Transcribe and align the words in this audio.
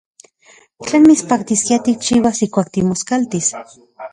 ¿Tlen 0.85 1.03
mitspaktiskia 1.09 1.79
tikchiuas 1.89 2.37
ijkuak 2.47 2.67
timoskaltis? 2.79 3.47